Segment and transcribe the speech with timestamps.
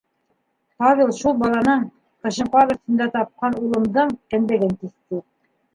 [0.83, 1.85] Павел шул баланың,
[2.25, 5.27] ҡышын ҡар өҫтөндә тапҡан улымдың, кендеген киҫте.